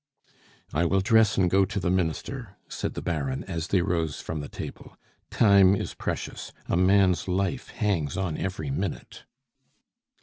"I 0.73 0.83
will 0.85 1.01
dress 1.01 1.37
and 1.37 1.47
go 1.47 1.63
to 1.63 1.79
the 1.79 1.91
Minister," 1.91 2.55
said 2.67 2.95
the 2.95 3.03
Baron, 3.03 3.43
as 3.43 3.67
they 3.67 3.83
rose 3.83 4.19
from 4.19 4.41
table. 4.47 4.97
"Time 5.29 5.75
is 5.75 5.93
precious; 5.93 6.51
a 6.67 6.75
man's 6.75 7.27
life 7.27 7.67
hangs 7.67 8.17
on 8.17 8.35
every 8.35 8.71
minute." 8.71 9.25